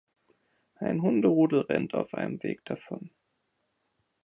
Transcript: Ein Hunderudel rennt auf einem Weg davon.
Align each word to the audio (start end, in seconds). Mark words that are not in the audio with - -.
Ein 0.79 1.03
Hunderudel 1.03 1.59
rennt 1.59 1.93
auf 1.93 2.15
einem 2.15 2.41
Weg 2.41 2.65
davon. 2.65 3.11